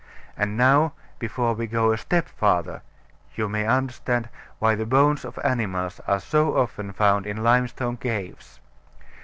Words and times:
And 0.35 0.57
now, 0.57 0.93
before 1.19 1.53
we 1.53 1.67
go 1.67 1.91
a 1.91 1.97
step 1.99 2.27
farther, 2.27 2.81
you 3.35 3.47
may 3.47 3.67
understand, 3.67 4.29
why 4.57 4.73
the 4.73 4.87
bones 4.87 5.23
of 5.23 5.37
animals 5.43 5.99
are 6.07 6.19
so 6.19 6.57
often 6.57 6.91
found 6.91 7.27
in 7.27 7.43
limestone 7.43 7.97
caves. 7.97 8.59